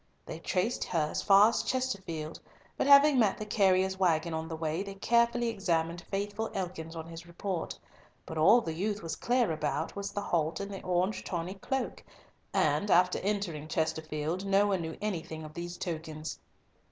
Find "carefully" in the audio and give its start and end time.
4.95-5.47